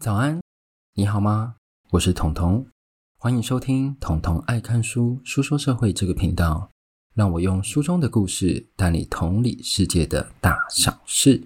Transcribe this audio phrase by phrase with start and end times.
[0.00, 0.40] 早安，
[0.94, 1.56] 你好吗？
[1.90, 2.64] 我是彤彤，
[3.18, 6.70] 欢迎收听彤彤爱看书书说社会这个频道，
[7.14, 11.42] 让我用书中的故事带你同理世界的大小事。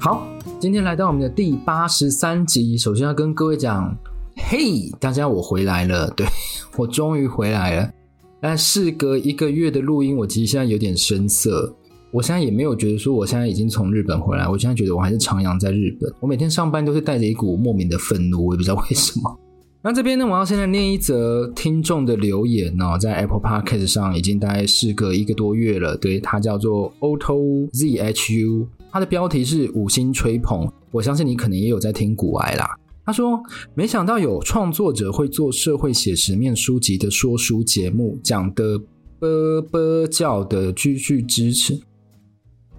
[0.00, 0.26] 好，
[0.60, 3.96] 今天来到我们的第八十三集，首先要跟各位讲，
[4.34, 6.26] 嘿，大家我回来了，对，
[6.76, 7.92] 我终于回来了。
[8.42, 11.72] 但事隔一个月的录音，我其实现在有点生涩。
[12.10, 16.12] 我现在也没有觉得说我现在已经从日本回来，我现在觉得我还是徜徉在日本。
[16.18, 19.38] 我每天上班都是带着一股莫名的愤怒，我也不知道为什么。
[19.80, 25.96] 那这边呢，我要现在念一则听众的留言哦，在 Apple Podcast 上已经大概事隔一个多月了。
[25.96, 30.70] 对，它叫做 Auto ZHU，它的标题是五星吹捧。
[30.90, 32.76] 我相信你可能也有在听古癌啦。
[33.04, 33.42] 他说
[33.74, 38.78] ：“没想到有创作者会做社会写实面书籍的说书节目，讲的
[39.18, 41.80] 啵啵叫的句句支持。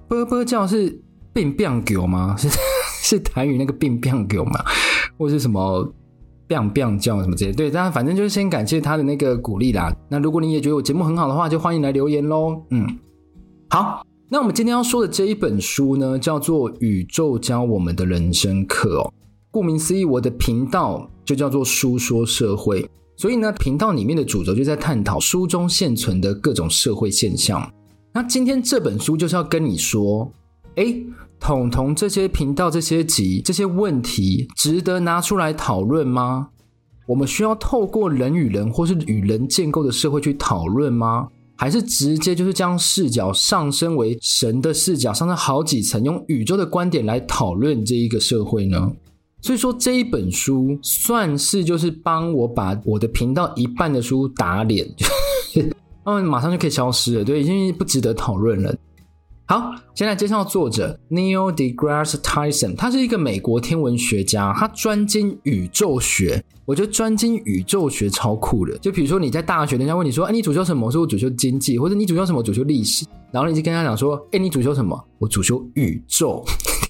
[0.07, 1.01] 啵啵叫是
[1.33, 2.37] 变变狗吗？
[2.37, 2.47] 是
[3.03, 4.63] 是台语那个变变狗吗？
[5.17, 5.93] 或是什么
[6.47, 7.51] 变变叫什么之类？
[7.51, 9.93] 对，但反正就是先感谢他的那个鼓励啦。
[10.09, 12.61] 那如果你也觉得我节目很好的话，就欢迎来留言喽。
[12.69, 12.87] 嗯，
[13.69, 19.13] 好，那我们今天要说的这一本书呢，叫做《宇宙教我们的人生课》哦。”
[19.53, 27.71] 顾名思义，我的频道就叫做书说社会，所以呢，频道里面的主轴就在探讨书中现存的各种社会现象。
[28.11, 30.27] 那今天这本书就是要跟你说，
[30.73, 30.95] 哎，
[31.39, 36.49] 统统这些频道、这些集、这些问题，值得拿出来讨论吗？
[37.05, 41.27] 我们需要透过人与人或是与人建构的社会去讨论吗？
[41.55, 48.91] 还是直接就是将视角上升为神的视角，上升好几层，用宇宙的观点来讨论这一个社会呢？
[49.43, 54.87] 所以说这一本书算是就是帮我把我的频道一半的书打脸，
[56.05, 58.73] 嗯， 马上就可以消失了，对，已经不值得讨论了。
[59.45, 66.41] 好，先来介绍作者 Neil deGrasse Tyson，他是一个美国天文学家，他专精宇宙学。
[66.65, 68.77] 我觉得专精宇宙学超酷的。
[68.77, 72.41] 就比如说你在大学，人家问你说：“哎，你主修什么？”我说：“我主修经济。”或者你主修什么？
[72.41, 73.05] 主修历史。
[73.33, 74.97] 然后你就跟他讲说：“哎，你主修什么？
[75.19, 76.41] 我主修宇宙。”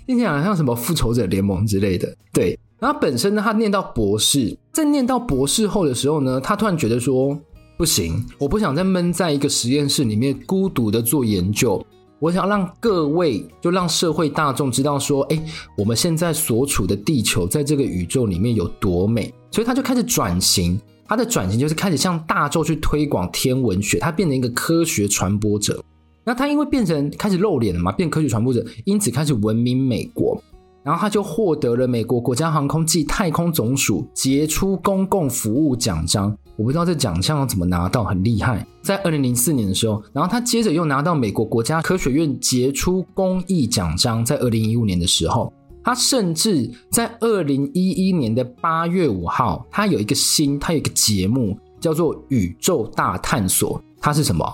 [0.06, 2.58] 听起来好像什么复仇者联盟之类的，对。
[2.80, 7.40] 然后本身呢，他念到博士，在念到博士后的时候呢，他突然觉得说，
[7.78, 11.82] 不行，我不想再闷在一个实验室里面孤独的做研究，
[12.20, 15.42] 我想让各位，就让社会大众知道说，哎，
[15.78, 19.34] 我们现在所处的地球在这个宇宙里面有多美。
[19.50, 20.78] 所以他就开始转型，
[21.08, 25.82] 他的转型就是开始向大众去推广天文学，他变成一个科学传播者。
[26.26, 30.42] 那他因为变成开始露脸了嘛，变科学传播者，因此开始闻名美国。
[30.84, 36.38] 然后他就获得了美国国家航空暨太空总署杰出公共服务奖章。
[36.58, 38.68] 我不知道这奖项要怎么拿到，很厉害。
[38.82, 44.26] 在二零零四年的时候，然后他接着又拿到美国国家科学院杰出公益奖章。
[44.26, 45.52] 在二零一五年的时候，
[45.86, 53.80] 他甚至在二零一一年的八月五号，他有一个新，他有一个节目叫做《宇宙大探索》。
[54.02, 54.46] 它是什么？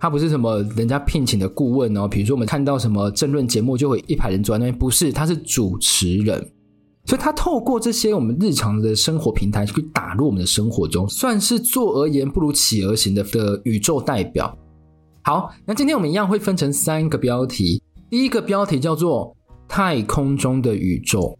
[0.00, 6.38] 他不是什么人家聘请的顾问哦，比如说我们看到什么政论节目，就会一排人坐在那边，不是，他是主持人，
[7.04, 14.56] 所以他透过这些我们日常的生活平台去打入我们的生活中，算是坐而言不如起而行的的宇宙代表。
[15.22, 21.36] 好，那今天我们一样会分成三个标题，第一个标题叫做太空中的宇宙。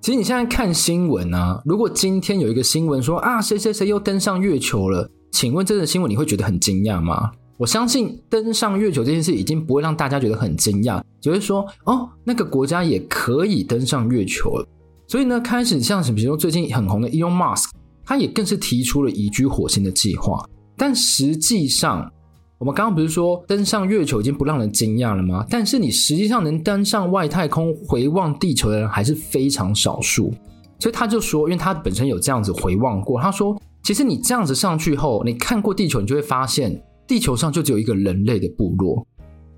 [0.00, 5.10] 其实你现在看新闻啊，如果今天有一个新闻说啊，谁谁谁又登上月球了。
[5.32, 7.32] 请问这个新闻你会觉得很惊讶吗？
[7.56, 14.68] 我相信登上月球这件事已经不会让大家觉得很惊讶，只会说哦，那个国家也可以登上月球了。
[15.08, 17.70] 所以呢，开始像什么，比如说最近很红的 Elon Musk，
[18.04, 20.44] 他也更是提出了移居火星的计划。
[20.76, 22.10] 但实际上，
[22.58, 25.44] 我们刚刚不是说登上月球已经不让人惊讶了吗？
[25.48, 30.32] 但是你实际上能登上外太空回望地球的人还是非常少数。
[30.78, 33.56] 所以他就说，因为他本身有这样子回望过，他说。
[33.82, 39.04] 其实你这样子上去后，你看过地球，你就会发现地球上就只有一个人类的部落，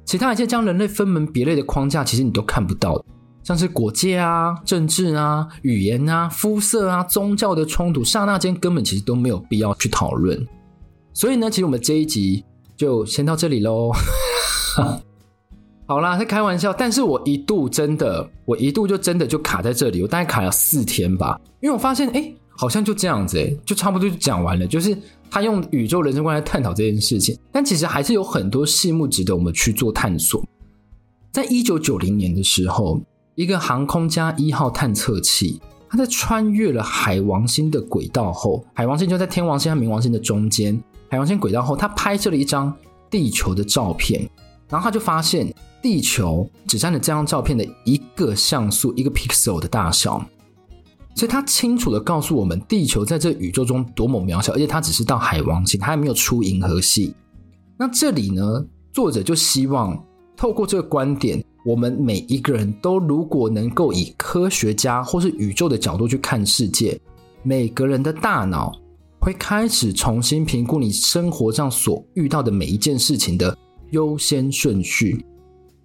[0.07, 3.05] 其他一些将人类分门别类的框架，其实你都看不到，
[3.43, 10.43] 像是国界啊、政治啊、语言啊、肤色啊、宗教的冲突，刹那间根本其实都没有必要去讨论。
[11.13, 12.43] 所以呢，其实我们这一集
[12.79, 13.93] 就先到这里喽。
[15.87, 22.35] 好啦，在开玩笑，但是我一度真的，我一度就真的就卡在这里，我大概卡了四天吧，因为我发现，哎。
[22.57, 24.67] 好像就这样子诶，就差不多就讲完了。
[24.67, 24.97] 就是
[25.31, 30.43] 他用宇宙人生观来探讨这件事情，但其实还是有很多细目值得我们去做探索。
[31.33, 33.01] 在一九九零年的时候，
[33.35, 40.81] 一个航空家一号探测器，它在穿越了海王星的轨道后，海王星就在天王星和冥王星的中间。
[41.09, 42.73] 海王星轨道后，它拍摄了一张
[43.11, 44.29] 地球的照片。
[44.67, 50.25] 然后他就发现地球只占了这张照片的一个像素、一个 pixel 的大小，
[51.15, 57.15] 所以他清楚地告诉我们，地球在这宇宙中多么渺小，而且它只是到海王星，它还没有出银河系。
[57.79, 59.97] 那这里呢，作者就希望
[60.37, 67.01] 透过这个观点，我们每一个人都如果能够以科学家或是宇宙的角度去看世界，
[67.45, 68.73] 每个人的大脑
[69.21, 73.57] 会开始重新评估你生活上所遇到的每一件事情的
[73.91, 75.25] 优先顺序，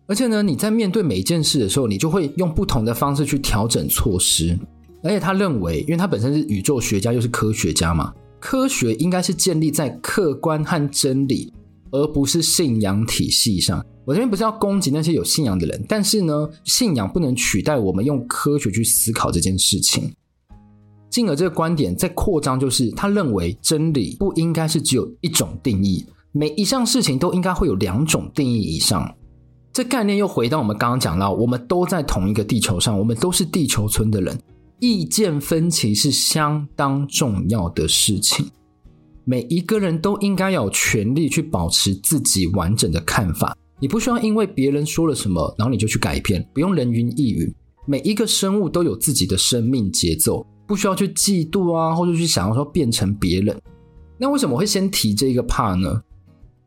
[0.07, 4.57] 而且呢，你在面对每一件事的时候，你就会用不同的方式去调整措施。
[5.01, 11.53] 而且他认为，因为他本身是宇宙学家又是科学家嘛，科学应该是建立在客观和真理，
[11.91, 13.85] 而不是信仰体系上。
[14.05, 20.11] 我这边不是要攻击那些有信仰的人，但是呢，信仰不能取代我们用科学去思考这件事情。
[21.09, 26.05] 进而这个观点再扩张，就是他认为真理不应该是只有一种定义。
[26.31, 29.15] 每一项事情都应该会有两种定义以上，
[29.73, 34.39] 这概念又回到我们刚刚讲到，我们都在同一个地球上，我们都是地球村的人，
[34.79, 38.49] 意见分歧是相当重要的事情。
[39.25, 47.53] 每一个人都应该有权利去保持自己完整的看法，你不需要因为别人说了什么，然后你就去改变，不用人云亦云。
[47.85, 53.59] 每一个生物都有自己的生命节奏，不需要去嫉妒啊，或者去想要说变成别人。
[54.17, 56.01] 那为什么会先提这个怕呢？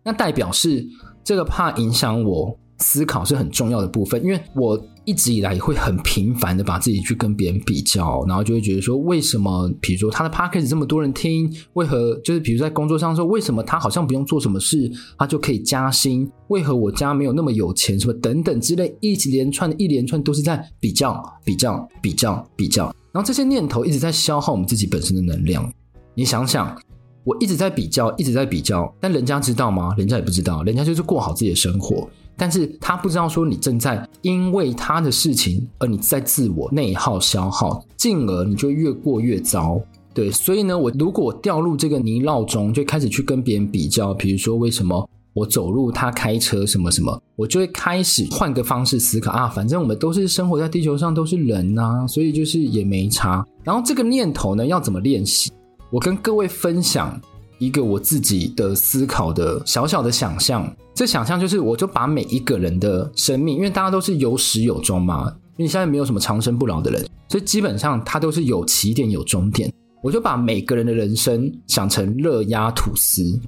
[0.05, 0.87] 那代表是
[1.23, 16.31] 这个怕影响我思考是很重要的部分，因为我一直以来会很频繁的把自己去跟别人比较，然后就会觉得说，为什么，比如说他的 podcast 这么多人听，为何就是比如在工作上说，为什么他好像不用做什么事，他就可以加薪？
[16.49, 17.99] 为何我家没有那么有钱？
[17.99, 25.73] 什么等等之类，一连串的一连串都是在比较、比较、比较、比较，然后这些念头一直在消耗我们自己本身的能量。
[26.15, 26.77] 你想想。
[27.25, 29.95] 我一直在比较，一直在比较，但人家知道吗？
[29.97, 39.81] 人家也不知道，人家就是过好自己的生活，但是他不知道说你正在因为他的事情而你在自我内耗消耗，进而你就越过越糟。
[40.15, 53.43] 对，所以呢，我如果掉入这个泥淖中，就开始去跟别人比较，比如说为什么我走路，他开车，什么什么，我就会开始换个方式思考啊，反正我们都是生活在地球上，都是人呐，所以就是也没差。
[53.65, 55.51] 然后这个念头呢，要怎么练习？
[55.91, 57.19] 我跟各位分享
[57.65, 69.73] 一个我自己的思考的小小的想象，这想象就是，我就把每一个人的生命，因为大家都是有始有终嘛，因为现在没有什么长生不老的人，所以基本上他都是有起点有终点。
[70.03, 73.39] 我就把每个人的人生想成热压吐司。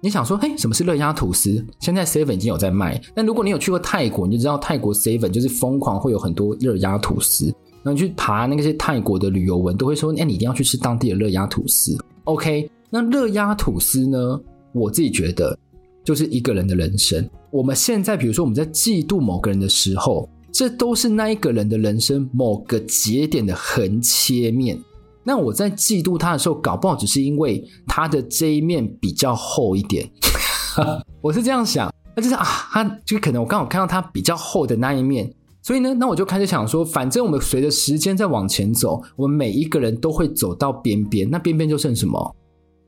[0.00, 1.64] 你想说，嘿，什么是热压吐司？
[1.78, 7.46] 现在 Seven 已经有在卖，但如果你有去过泰国，你就知道泰国 Seven 就是疯狂会有很多热压吐司。
[7.84, 14.40] 然后你去爬那些泰国的旅游文，都会说：“哎，你一定要去吃当地的热压吐司。” OK，那热压吐司呢？
[14.72, 15.58] 我自己觉得
[16.04, 17.28] 就是一个人的人生。
[17.50, 24.78] 我们现在，比如说我们在嫉妒某个人的时候，这都是那一个人的人生某个节点的横切面。
[25.24, 30.08] 那我在嫉妒他的时候，搞不好只是因为他的这一面比较厚一点。
[31.20, 35.32] 我是这样想，那就是啊，他就可能我刚好看到他比较厚的那一面。
[35.62, 42.36] 所以呢，那我就开始想说，反正我们随着时间在往前走，我们每一个人都会走到边边，那边边就剩什么？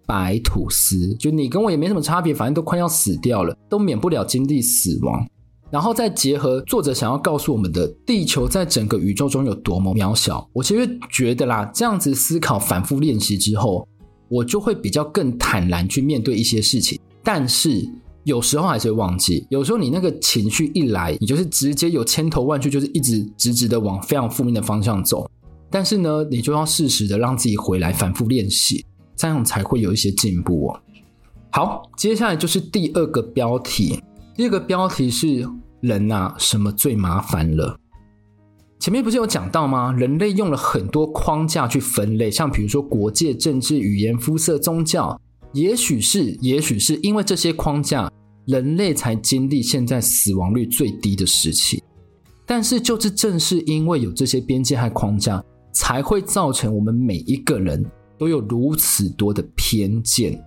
[0.08, 5.24] 白吐司，就你跟我也没什么差别，反正都快要死掉了，都免不了经历死亡。
[5.70, 13.86] 然后再结合作者想要告诉我们的，地球在整个宇宙中有多么渺小，我其实觉得啦，这样子思考、反复练习之后，
[14.30, 17.86] 我就会比较更坦然去面对一些事情，但是。
[18.24, 25.26] 有时候还是会忘记，有时候你那个情绪一来，你就是直接有千头万绪，就是一直直直的往非常负面的方向走。
[25.70, 28.84] 但是呢，你就要适时的让自己回来，反复练习，
[29.18, 30.80] 这样才会有一些进步哦。
[31.50, 34.02] 好，接下来就是第二个标题，
[34.34, 35.46] 第二个标题是
[35.80, 37.78] 人啊，什么最麻烦了？
[38.78, 39.92] 前面不是有讲到吗？
[39.92, 45.20] 人类用了很多框架去分类，像比如说国界、政治、语言、肤色、宗教，
[45.52, 48.10] 也许是，也许是因为这些框架。
[48.46, 51.82] 人类才经历现在死亡率最低的时期，
[52.46, 57.84] 但是就是正是因为有这些边界和框架，才会造成我们每一个人
[58.18, 60.44] 都有如此多的偏见。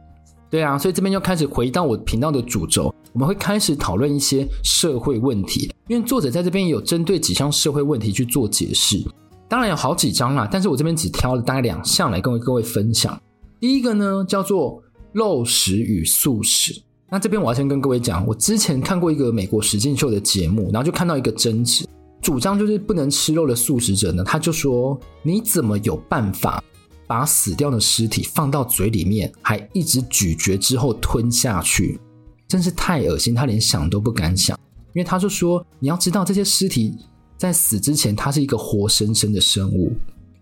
[0.50, 9.02] 对啊，所以这边又开始回到我频道的主轴，我们会开始讨论一些社会问题，因为作者在这边有针对几项社会问题去做解释。
[9.48, 13.18] 当然有好几章啦，但是我这边只挑了大概两项来跟各位分享。
[13.60, 16.82] 第一个呢，叫做肉食与素食。
[17.10, 21.86] 那这边我要先跟各位讲，我之前看过一个美国实境秀的节目，然后就看到一个争执，
[22.22, 26.64] 主张就是不能吃肉的素食者呢，他就说：你怎么有办法
[27.12, 32.00] 把死掉的尸体放到嘴里面，还一直咀嚼之后吞下去？
[32.48, 34.58] 真是太恶心，他连想都不敢想。
[34.94, 36.96] 因为他就说，你要知道这些尸体
[37.36, 39.92] 在死之前，它是一个活生生的生物。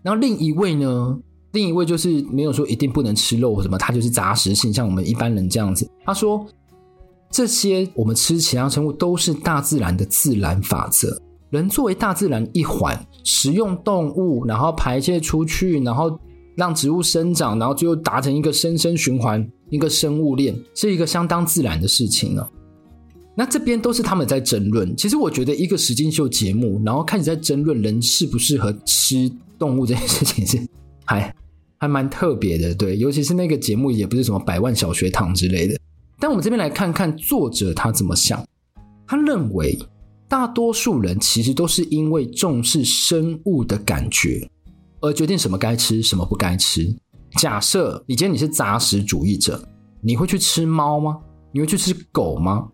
[0.00, 1.18] 然后另一位呢，
[1.50, 5.90] 另一位就是没有说一定不能吃肉什么，他就是杂食性，像我们一般人这样子。
[6.04, 6.46] 他说，
[7.32, 11.20] 这些我们吃其他生物都是大自然的自然法则。
[11.50, 16.16] 人作为大自然一环，食用动物，然后排泄出去，然后
[16.60, 22.46] 让植物生长，然后最后达成一个生生循环，一个生物链，是一个相当自然的事情呢。
[23.34, 24.94] 那这边都是他们在争论。
[24.94, 30.58] 其实我觉得一个实境秀节目，然后开始在争论人适不适合吃动物这件事情，是
[31.06, 31.34] 还
[31.78, 32.74] 还蛮特别的。
[32.74, 35.78] 对，尤其是那个节目也不是什么百万小学堂之类的。
[36.18, 38.44] 但我们这边来看看作者他怎么想。
[39.06, 39.78] 他认为
[40.28, 44.46] 大多数人其实都是因为重视生物的感觉
[45.00, 46.94] 而决定什么该吃，什么不该吃。
[47.38, 49.62] 假设你今天你是杂食主义者，
[50.00, 51.18] 你会去吃猫吗？
[51.52, 52.68] 你会去吃狗吗？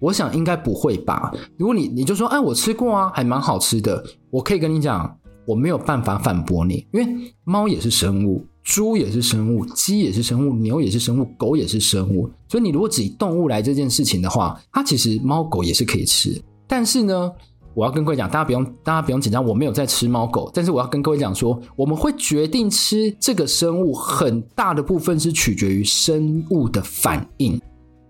[0.00, 1.32] 我想应该不会吧。
[1.56, 4.04] 如果你你就说，哎，我吃过啊，还蛮好吃的。
[4.30, 12.28] 我可以跟你讲，我没有办法反驳你，因为猫也是生物，猪也是生物，鸡也是生物，牛也是生物，狗也是生物。
[12.48, 16.42] 所以你如果只以动物来这件事情的话，它其实猫狗也是可以吃。
[16.66, 17.32] 但是呢，
[17.74, 20.50] 我要跟各位讲，大家不用大家不用紧张，我没有在吃猫狗。
[20.54, 27.60] 但是我要跟各位讲说，我们会决定吃这个生物，很大的部分是取决于生物的反应。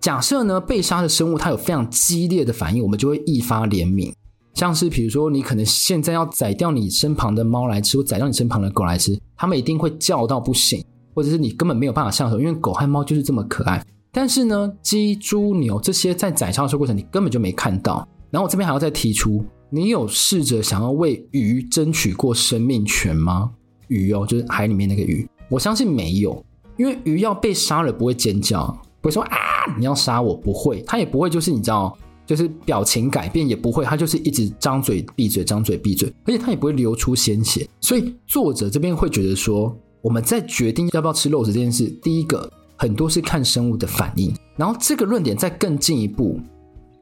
[0.01, 4.13] 假设呢，被杀的生物它有非常激烈的反应，我们就会易发怜悯。
[4.53, 13.85] 像是比如说，你可能现在要宰掉你身旁的猫来吃，或宰掉你身旁的狗来吃，它们一定会叫到不行，或者是你根本没有办法下手，因为狗和猫就是这么可爱。
[14.13, 18.07] 但是呢，鸡、猪、牛这些在宰杀的过程，你根本就没看到。
[18.35, 23.49] 然后我这边还要再提出，你有试着想要为鱼争取过生命权吗？
[23.87, 26.45] 鱼哦，就是海里面那个鱼，我相信没有，
[26.77, 28.67] 因为鱼要被杀了不会尖叫，
[29.01, 29.37] 不会说啊。
[29.79, 37.65] 你要杀我不会，它也不会，就是你知道，就是表情改变也不会，它就是一直张嘴闭嘴，张嘴闭嘴，而且它也不会流出鲜血。
[37.81, 39.73] 所以作者这边会觉得说，
[40.03, 46.39] 我们在决定要不要吃肉食这件事，第一个很多是看生物的反应，然后这个论点再更进一步，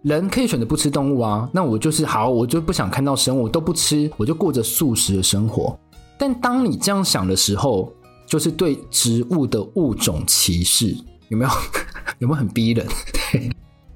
[0.02, 5.78] 人可以选择不吃动物啊，那我就是好，我就不想看到生物都不吃，我就过着素食的生活。
[6.18, 7.92] 但当你这样想的时候，
[8.26, 10.96] 就是对植物的物种歧视，
[11.28, 11.50] 有没有？
[12.18, 12.86] 有没有很逼人？
[13.32, 13.50] 对，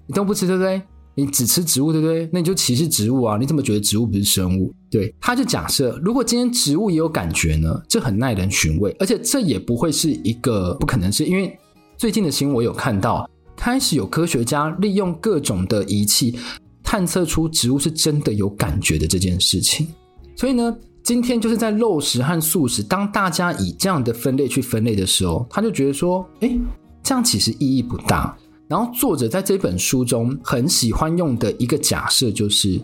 [0.07, 0.81] 你都不吃，对不对？
[1.15, 2.29] 你只吃植物，对不对？
[2.33, 3.37] 那你就歧视植物啊！
[3.39, 4.73] 你怎么觉得植物不是生物？
[4.91, 7.83] 对，他就假设，如果今天植物也有感觉呢？
[7.89, 11.59] 这很耐人寻味，而且这也不会是一个不可能是，是因为
[11.97, 16.39] 最近的新闻我有看到，开始有科学家利用各种的仪器
[16.83, 19.89] 探测出植物是真的有感觉的这件事情。
[20.37, 26.57] 所以呢，今天就是在肉食和素食，当大家以这样的分类去分类的时候，他就觉得说，哎。
[27.03, 28.37] 这样其实意义不大。
[28.67, 32.81] 然后作者在这本书中很喜欢用的一个假设就是，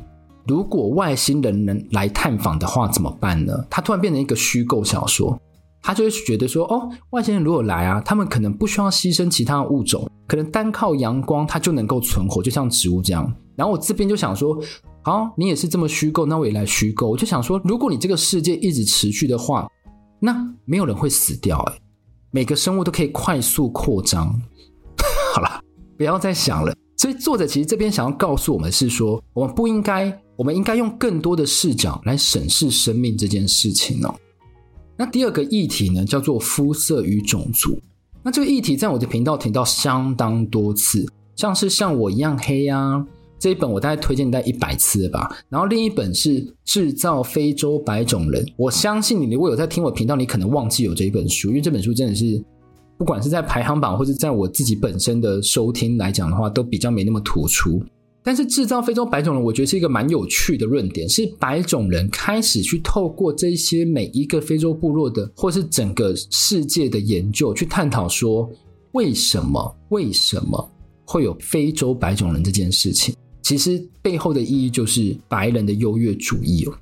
[0.47, 3.53] 如果外星人能来探访的话怎么办呢？
[3.69, 5.37] 他突然变成一个虚构小说，
[5.83, 13.31] 他就会觉得说，哦，外星人如果来啊，他们可能不需要牺牲其他的物种，可能单靠阳光它就能够存活，就像植物这样。
[13.57, 14.57] 然后我这边就想说，
[15.03, 17.11] 好，你也是这么虚构，那我也来虚构。
[17.11, 19.69] 我就想说，如果你这个世界一直持续的话，
[20.21, 21.79] 那没有人会死掉欸，
[22.31, 24.29] 每个生物都可以快速扩张。
[25.35, 25.61] 好了，
[25.99, 26.73] 不要再想了。
[26.97, 34.15] 所以作者其实这边想要告诉我们是说，我们不应该，我们应该用更多的视角来审视生命这件事情哦。
[35.03, 37.77] 那第二个议题呢，叫做肤色与种族。
[38.23, 41.05] 那这个议题在我的频道提到相当多次，
[41.35, 43.05] 像是像我一样黑啊。
[43.37, 52.41] 这一本我大概推荐大概一百次吧，然后另一本是《制造非洲白种人》，我相信你如果有在听我频道，你可能忘记有这一本书，因为这本书真的是
[52.97, 57.83] 不管是在排行榜或者在我自己本身的收听来讲的话，都比较没那么突出。
[58.25, 68.49] 但是《制造非洲白种人》，我觉得是一个蛮有趣的论点，是白种人开始去透过这些每一个非洲部落的，或是整个世界的研究，去探讨说
[68.93, 70.71] 为什么为什么
[71.05, 73.13] 会有非洲白种人这件事情。
[73.43, 76.73] 其实背后的意义就是白人的优越主义哦。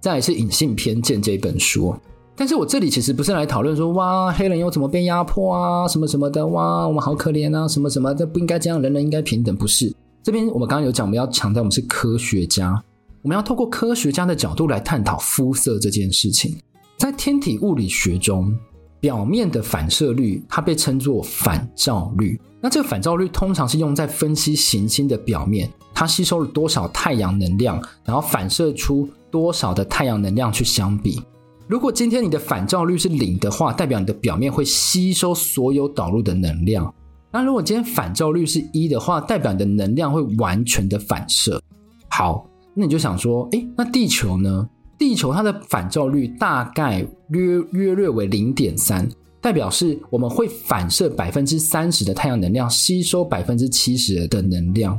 [0.00, 1.94] 再来是《隐性偏见》这本书，
[2.34, 9.94] 但是我这里其实不是来讨论说哇，黑人又怎么被压迫啊，什么什么的，哇，我们好可怜啊，什么什么的，不应该这样，人人应该平等，不是？
[10.22, 12.80] 这边我们刚刚有讲，我们要强调我们是科学家，
[13.22, 16.56] 我们要透过科学家的角度来探讨肤色这件事情。
[16.96, 18.56] 在天体物理学中，
[19.00, 22.40] 表面的反射率它被称作反照率。
[22.60, 31.20] 那这个反照率通常是用在分析行星的表面，它吸收了多少太阳能量，然后反射出多少的太阳能量去相比。
[31.66, 36.94] 如果今天你的反照率是零的话，代表你的表面会吸收所有导入的能量。
[37.32, 41.60] 那如果今天反照率是一的话，代表你的能量会完全的反射。
[42.08, 44.68] 好，那你就想说，诶，那地球呢？
[44.98, 49.08] 地球它的反照率大概约约略为零点三，
[49.40, 54.96] 代表是我们会反射百分之三十的太阳能量，吸收百分之七十的能量。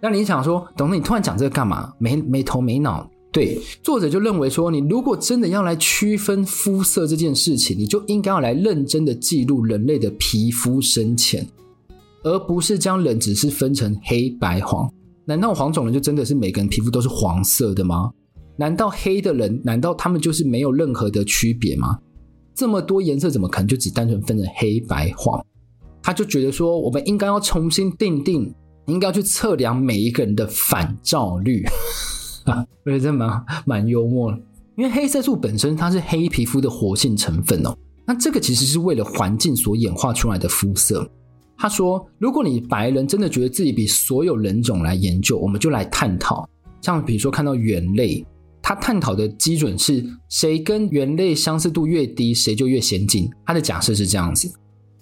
[0.00, 1.90] 那你想说，董事，你突然讲这个干嘛？
[1.98, 3.08] 没没头没脑。
[3.32, 11.46] 对，作者就认为说，你如果真的要来区分肤色这件事情，你就应该要来认真的记录人类的皮肤深浅。
[12.26, 14.92] 而不是将人只是分成黑白黄，
[15.24, 18.10] 难道黄种人就真的是每个人皮肤都是黄色的吗？
[18.56, 21.96] 难道黑的人，难道他们就是没有任何的区别吗？
[22.52, 25.40] 这么多颜色怎么可能就只单纯分成黑白黄？
[26.02, 28.52] 他就觉得说，我们应该要重新定定，
[28.86, 31.64] 应该要去测量每一个人的反照率。
[32.84, 34.32] 我觉得蛮蛮幽默，
[34.76, 41.08] 因为黑色素本身它是黑皮肤的活性成分哦，那这个其实是为了环境所演化出来的肤色。
[41.58, 46.48] 他说：“如果你白人真的觉得自己比所有人种来研究，我们就来探讨。
[46.82, 48.24] 像比如说看到猿类，
[48.60, 53.30] 他探讨的基准是谁跟猿类相似度越低，谁就越先进。
[53.44, 54.52] 他的假设是这样子。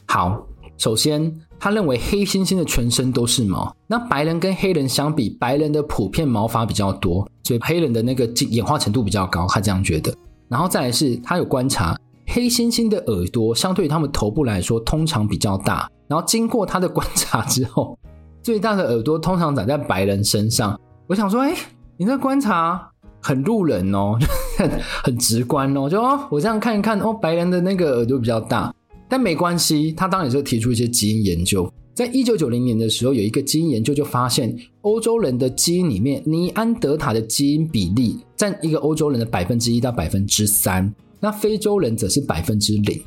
[0.06, 0.46] 好，
[0.78, 9.46] 首先他认为黑猩猩的全身都是毛，那白人跟黑人相比，白人的普遍毛发比较多，所以黑人的那个演化程度比较高。
[9.48, 10.14] 他这样觉得。
[10.48, 17.98] 然后再来是他有观察黑猩猩的耳朵，相对于他们头部来说，通常比较大。”然后经过他的观察之后，
[18.42, 20.78] 最大的耳朵通常长在白人身上。
[21.06, 21.54] 我想说，哎，
[21.96, 24.18] 你这观察很路人哦，
[24.58, 24.70] 很
[25.04, 25.88] 很直观哦。
[25.88, 28.74] 就哦，我这样看一看，哦，白人的那个耳朵比较大，
[29.08, 29.92] 但没关系。
[29.92, 31.70] 他当然也是提出一些基因研究。
[31.94, 43.02] 在一九九零年的时候，有一个基因研究就发现，欧洲人的基因里面，尼安德塔的基因比例占一个欧洲人的百分之一到百分之三，那非洲人则是百分之零，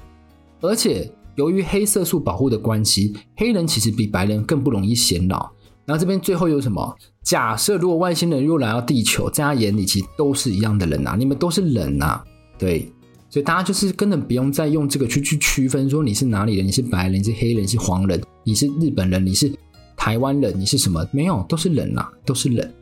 [0.62, 1.08] 而且。
[1.38, 5.50] 由于黑色素保护的关系，黑人其实比白人更不容易显老。
[5.86, 6.96] 然后这边最后有什么？
[7.24, 12.24] 假设如果外星人又来到地球，在他眼里其实都是一样的人呐、啊，你们都是人呐、啊，
[12.58, 12.92] 对。
[13.30, 19.52] 所以大家就是根本不用再用这个去去区分，说你是哪里人，你是白人，你是黑人，你是黄人，你是日本人，你是
[19.96, 21.06] 台湾人，你是什么？
[21.12, 22.74] 没有，都是人呐、啊，都是人。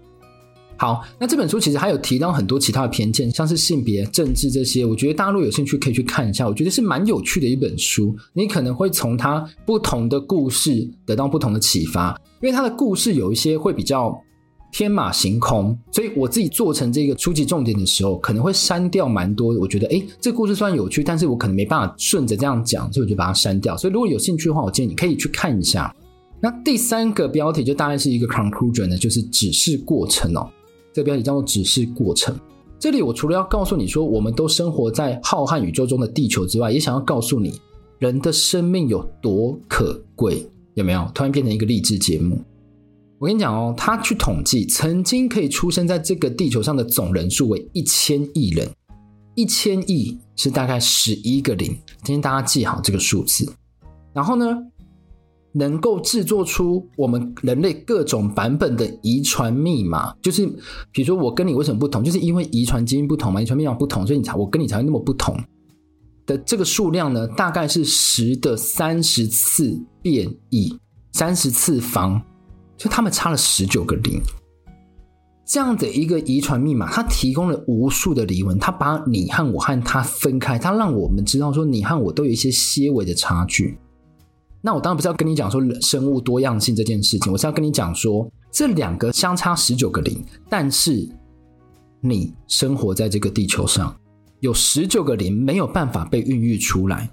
[0.78, 4.86] 好，那这本书其实还有提到很多其他的偏见，像是性别、政治这些。
[4.86, 8.16] 我觉得大家如果有兴趣可以去看一下，我觉得是蛮有趣的一本书。
[8.34, 14.22] 你可能会从它不同的故事得到不同的启发，因为它的故事有一些会比较
[14.72, 19.58] 天马行空，所以我自己做成这个书籍重点的时候，可能会删掉蛮多。
[19.58, 23.78] 我觉得，诶，这故事虽然有趣，但是我可能没办法顺着这样讲，所以我就把它删掉。
[23.78, 25.96] 所以如果有兴趣的话，我建议你可以去看一下。
[26.42, 30.52] 那第三个标题就大概是一个 conclusion 呢，就是指示过程哦。
[30.96, 32.34] 这个标题叫做“指示过程”。
[32.80, 37.60] 这里我除了要告诉你说，我们都生活在浩瀚宇宙中的地球之外，也想要告诉你，
[38.00, 40.50] 人的生命有多可贵。
[40.74, 41.06] 有没有？
[41.14, 42.40] 突然变成一个励志节目？
[43.20, 48.70] 我跟你讲哦，他去统计，曾经可以出生在这个地球上的总人数为一千亿人，
[49.36, 51.68] 一千亿是大概十一个零。
[52.04, 53.46] 今天大家记好这个数字。
[54.14, 54.46] 然后呢，
[55.58, 60.46] 能够制作出我们人类各种版本的遗传密码，就是
[60.92, 65.34] 比如说我跟你为什么不同，就是因为遗传基因不同嘛，遗传密码不同，所以你才我跟你才会那么不同
[66.26, 70.78] 的这个数量呢，大概是十的三十次变异，
[71.14, 72.22] 三十次方，
[72.76, 74.20] 就他们差了十九个零，
[75.48, 83.78] 这样的一个遗传密码，它提供了无数的离文，它把你和我和他分开，它让我们知道说你和我都有一些些微的差距。
[84.66, 91.08] 那我当然不是要跟你讲说生物多样性这件事情，我是要跟你讲说这两个相差十九个零，但是
[92.02, 93.96] 你生活在这个地球上，
[94.40, 97.08] 有十九个零没有办法被孕育出来，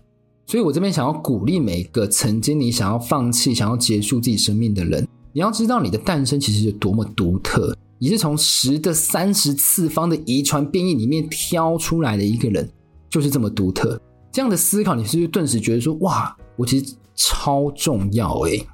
[0.46, 12.66] 所以我这边想要鼓励每一个曾经你想要放弃、想要结束自己生命的人，你要知道你的诞生其实有多么独特，你是从十的三十次方的遗传变异里面挑出来的一个人，
[13.10, 14.00] 就是这么独特。
[14.32, 16.94] 这样的思考，你是不是顿时觉得说哇，我其实。
[17.14, 18.66] 超重要诶、欸，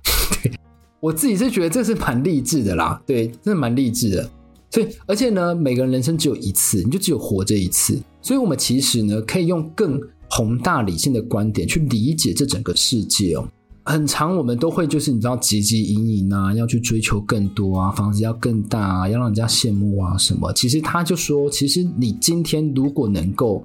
[0.42, 0.52] 对，
[1.00, 4.30] 我自己是觉得这是蛮励志的啦，对，真的蛮励志的。
[4.70, 7.98] 所以，而且呢，每个人人生只有一次，你就只有活这一次。
[8.20, 9.98] 所以，我们其实呢，可以用更
[10.30, 13.48] 宏大理性的观点去理解这整个世界哦。
[13.84, 20.52] 很常我们都会就是你知道汲汲营营啊，要去追求更多啊，房子要更大啊，要让人家羡慕啊什么。
[20.52, 23.64] 其实他就说，其实你今天如果能够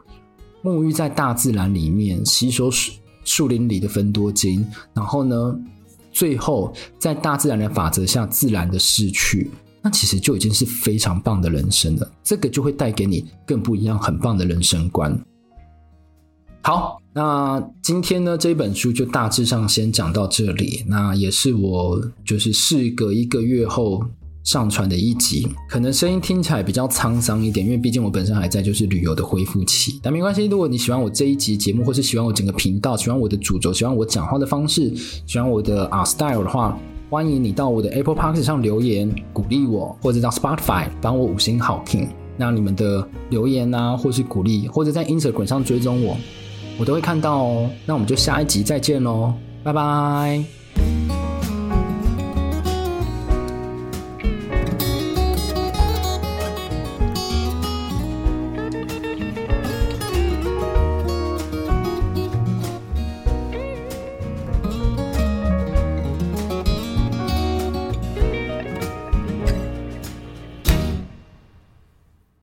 [0.63, 2.93] 沐浴在大自然里面，吸收水。
[3.23, 5.57] 树林里的分多精，然后呢，
[6.11, 9.49] 最后在大自然的法则下自然的逝去，
[9.81, 12.11] 那其实就已经是非常棒的人生了。
[12.23, 15.17] 这个就会带给你更不一样、很棒的人生观。
[16.61, 20.83] 好，那今天呢，这一本书就大致上先讲到这里。
[20.87, 24.01] 那也是我就是事隔一个月后
[24.43, 29.99] 上传的一集，可能声音听起来比较沧桑一点，因为毕竟我本身还在就是旅游的恢复期。
[30.03, 34.93] 但没关系，如果你喜欢我这一集节目，或是喜欢我整个频道，喜欢我的主轴，喜欢我讲话的方式，
[35.25, 36.77] 喜欢我的啊 style 的话，
[37.09, 42.07] 欢迎你到我的 Apple Podcast 上留言鼓励我，或者到 Spotify 帮我五星好评。
[42.35, 46.17] 那你们的留言啊，或是鼓励，或者在 Instagram 上追踪我。
[46.79, 50.62] 我都会看到哦，那我们就下一集再见喽，拜拜。